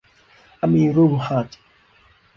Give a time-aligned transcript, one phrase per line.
[0.59, 1.59] อะมีรุ้ลฮัจย์